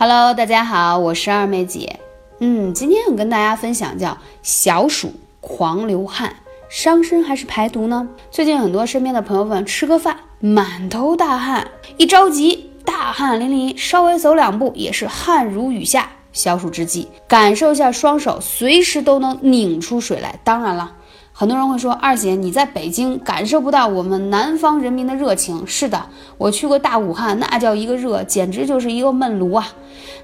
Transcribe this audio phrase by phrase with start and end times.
[0.00, 1.98] Hello，大家好，我是二妹姐。
[2.38, 6.36] 嗯，今天我跟大家分享叫小暑狂流汗，
[6.68, 8.08] 伤身还是排毒呢？
[8.30, 11.66] 最近很多身边的朋友们吃个饭满头大汗，
[11.96, 16.08] 一着急大汗淋漓，稍微走两步也是汗如雨下。
[16.32, 20.38] 小暑之际，感受一下双手随时都能拧出水来。
[20.44, 20.94] 当然了。
[21.40, 25.64] 很多人会说，二姐你在北京感受不到我们南方人民的热情。
[25.64, 26.06] 是的，
[26.36, 29.68] 我去过大武汉，那叫一个热，简直就是一个闷炉啊，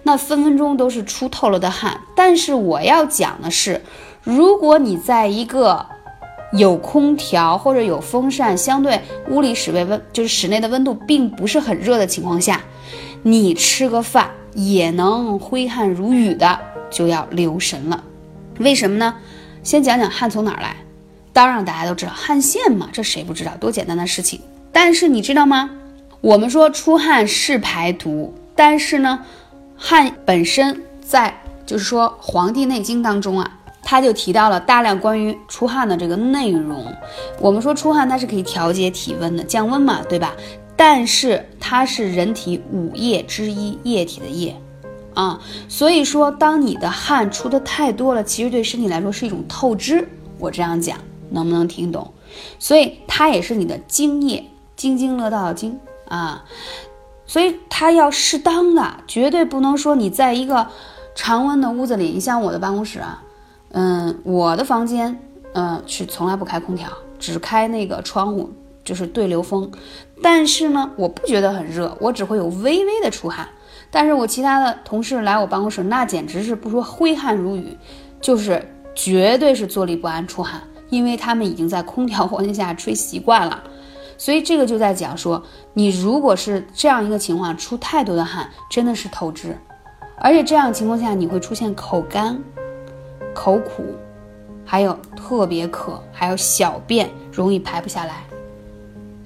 [0.02, 2.00] 那分分钟都是出透了的汗。
[2.16, 3.80] 但是我要讲的是，
[4.24, 5.86] 如果你在一个
[6.52, 9.00] 有空调或者有风扇，相对
[9.30, 12.60] 屋里室内温就是室内的温度并不是很热的情况下，
[13.22, 16.58] 你吃个饭也能挥汗如雨的，
[16.90, 18.02] 就要留神了。
[18.58, 19.14] 为什么呢？
[19.62, 20.74] 先讲讲汗从哪儿来。
[21.34, 23.50] 当然，大家都知道汗腺嘛，这谁不知道？
[23.58, 24.40] 多简单的事情。
[24.72, 25.68] 但是你知道吗？
[26.20, 29.18] 我们说出汗是排毒，但是呢，
[29.76, 31.34] 汗本身在
[31.66, 36.86] 就是说《黄帝内经》当中啊，它就提到了大量关于出汗的这个内容。
[37.40, 40.32] 我们说出汗它是可以调节体温的，降温嘛，对吧？
[40.76, 44.56] 但是它是人体五液之一，液体的液
[45.14, 45.40] 啊。
[45.68, 50.08] 所以说，当你的汗出的太多了，其实对身体来说是一种透支。
[50.38, 50.96] 我这样讲。
[51.30, 52.12] 能不能听懂？
[52.58, 56.44] 所以它也是你的津液，津津乐道的津啊，
[57.26, 60.66] 所以它要适当的，绝对不能说你在一个
[61.14, 62.08] 常温的屋子里。
[62.08, 63.22] 你像我的办公室啊，
[63.70, 65.18] 嗯，我的房间，
[65.52, 68.50] 嗯，是从来不开空调，只开那个窗户，
[68.84, 69.70] 就是对流风。
[70.22, 73.48] 但是呢，我不觉得很热，我只会有微微的出汗。
[73.90, 77.76] 但是我其他的同事来我办公室，那简直是不说挥汗如雨，
[78.20, 80.60] 就是绝对是坐立不安，出汗。
[80.94, 83.62] 因为他们已经在空调环境下吹习惯了，
[84.16, 85.42] 所以这个就在讲说，
[85.72, 89.58] 你如果是这样一个情况，出太多的汗，真的是透支，
[90.18, 92.38] 而且这样情况下你会出现口干、
[93.34, 93.84] 口苦，
[94.64, 98.24] 还有特别渴，还有小便容易排不下来。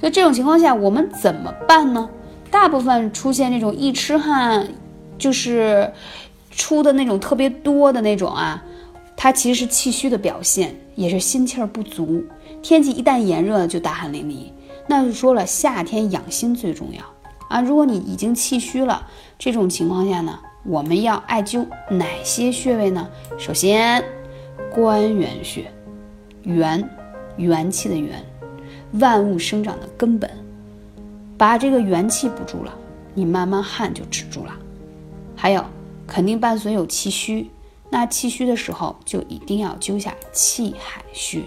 [0.00, 2.08] 所以这种情况下我们怎么办呢？
[2.50, 4.66] 大部分出现这种一吃汗
[5.18, 5.92] 就是
[6.50, 8.62] 出的那种特别多的那种啊。
[9.20, 12.24] 它其实是气虚的表现，也是心气儿不足。
[12.62, 14.52] 天气一旦炎热，就大汗淋漓。
[14.86, 17.02] 那就说了，夏天养心最重要
[17.48, 17.60] 啊！
[17.60, 19.04] 如果你已经气虚了，
[19.36, 23.08] 这种情况下呢，我们要艾灸哪些穴位呢？
[23.36, 24.04] 首先，
[24.72, 25.68] 关元穴，
[26.44, 26.88] 元，
[27.36, 28.24] 元气的元，
[28.92, 30.30] 万物生长的根本，
[31.36, 32.72] 把这个元气补住了，
[33.14, 34.56] 你慢慢汗就止住了。
[35.34, 35.64] 还有，
[36.06, 37.50] 肯定伴随有气虚。
[37.90, 41.42] 那气虚的时候，就一定要灸下气海穴，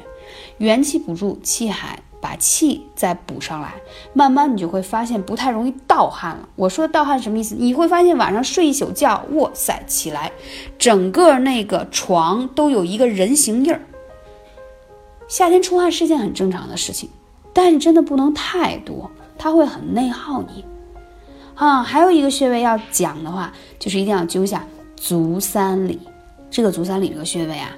[0.57, 3.74] 元气补助气海，把气再补上来，
[4.13, 6.50] 慢慢你就会发现不太容易盗汗了。
[6.56, 7.56] 我说的盗汗什么意思？
[7.56, 10.31] 你会发现晚上睡一宿觉，哇塞，起来
[10.78, 13.81] 整个那个床都有一个人形印儿。
[15.28, 17.09] 夏天出汗是件很正常的事情，
[17.53, 20.66] 但是真的不能太多，它会很内耗你。
[21.56, 24.66] 啊，还有一个穴位要讲的话，就是一定要灸下
[24.96, 26.00] 足三里。
[26.51, 27.72] 这个足三里这个穴位啊，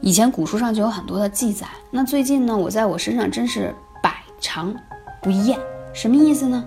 [0.00, 1.66] 以前古书上就有很多的记载。
[1.92, 4.74] 那最近呢，我在我身上真是百尝
[5.22, 5.56] 不厌。
[5.94, 6.64] 什么意思呢？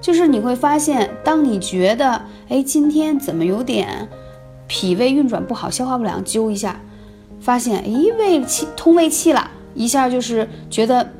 [0.00, 4.06] 就是你会发现，当你觉得哎今天怎么有点
[4.66, 6.78] 脾胃运转不好、消化不良，灸一下，
[7.40, 11.10] 发现哎胃气通胃气了，一下就是觉得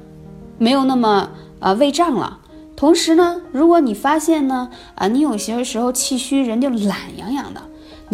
[0.59, 2.41] 没有那么呃胃胀了。
[2.77, 7.63] 同时呢，如果你发现呢啊你有些时候气虚，人就懒洋洋的。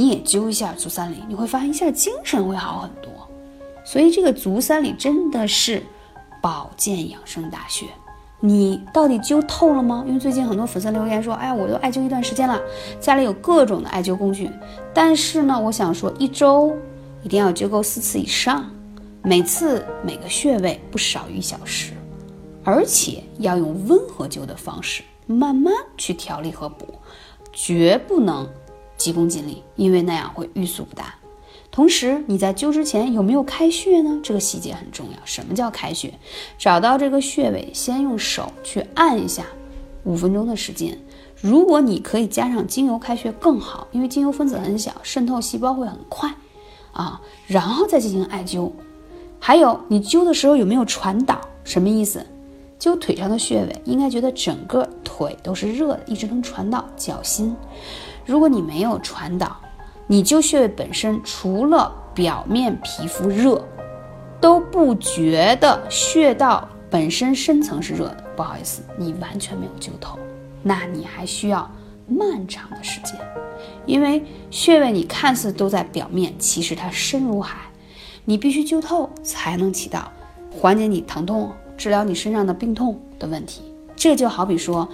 [0.01, 3.13] 你也灸一下足三里，你会发现一下精神会好很多。
[3.85, 5.83] 所以这个足三里真的是
[6.41, 7.85] 保健养生大穴。
[8.41, 10.03] 你到底灸透了吗？
[10.09, 12.59] 因为最近很多粉丝留言说，哎呀，我都艾灸一段时间了，
[12.99, 14.51] 家里有各种的艾灸工具，
[14.95, 16.75] 但是呢，我想说一周
[17.23, 18.71] 一定要灸够四次以上，
[19.23, 21.93] 每次每个穴位不少于一小时，
[22.65, 26.87] 而且要用温和灸的方式，慢慢去调理和补，
[27.53, 28.49] 绝不能。
[29.01, 31.15] 急功近利，因为那样会欲速不达。
[31.71, 34.21] 同时，你在灸之前有没有开穴呢？
[34.23, 35.17] 这个细节很重要。
[35.25, 36.13] 什么叫开穴？
[36.59, 39.47] 找到这个穴位，先用手去按一下，
[40.05, 40.99] 五分钟的时间。
[41.41, 46.31] 如果你可以加上精油开穴更好，因为精油分子很小，渗透细胞会很快
[46.93, 47.19] 啊。
[47.47, 48.71] 然后再进行艾灸。
[49.39, 51.41] 还有，你灸的时候有没有传导？
[51.65, 52.27] 什么意思？
[52.79, 57.55] 灸腿上的穴位，应该觉得整个腿都是热的，一直能传到脚心。
[58.31, 59.57] 如果你没有传导，
[60.07, 63.61] 你灸穴位本身除了表面皮肤热，
[64.41, 68.25] 都不觉得穴道本身深层是热的。
[68.37, 70.17] 不好意思，你完全没有灸透，
[70.63, 71.69] 那你还需要
[72.07, 73.17] 漫长的时间。
[73.85, 77.59] 因为穴位你看似都在表面，其实它深如海，
[78.25, 80.09] 你必须灸透才能起到
[80.53, 83.63] 缓解你疼痛、治疗你身上的病痛的问题。
[83.97, 84.89] 这就好比说，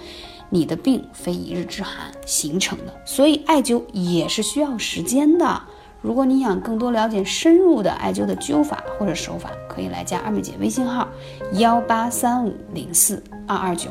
[0.49, 5.61] 你的病非一日之寒形成的，所以艾灸也是需要时间的。
[6.01, 11.07] 如果你想更多了解深入的艾灸的灸法或者手法，可以来加二妹姐微信号
[11.53, 13.89] 幺八三五零四二二九。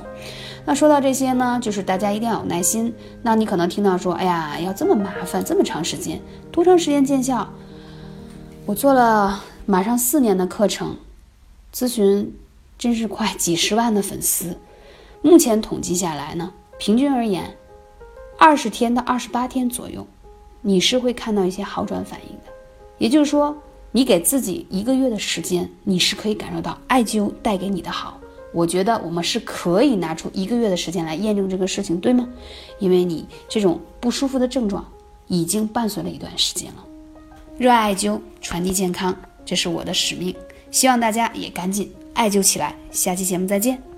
[0.65, 2.95] 那说到这些呢，就是大家一定要有耐心。
[3.23, 6.21] 那你可能听到说，哎呀，要这么麻烦，这么长时间，
[6.51, 7.47] 多长时间见效？
[8.65, 10.97] 我做了马上四年的课程，
[11.75, 12.35] 咨询
[12.79, 14.57] 真是快几十万的粉丝。
[15.27, 17.53] 目前统计下来呢，平均而言，
[18.39, 20.07] 二十天到二十八天左右。
[20.63, 22.53] 你是会看到一些好转反应的，
[22.99, 23.53] 也就是说，
[23.91, 28.21] 你给自己一个月的时间，你是可以感受到艾灸带给你的好。
[28.53, 32.29] 我觉得我们是可以拿出一个月的时间来验证这个事情，对吗？
[32.79, 34.87] 因为你这种不舒服的症状
[35.27, 36.85] 已经伴随了一段时间了。
[37.59, 39.13] 热爱艾灸，传递健康，
[39.45, 40.33] 这是我的使命，
[40.71, 42.77] 希望大家也赶紧艾灸起来。
[42.93, 43.96] 下期节目再见。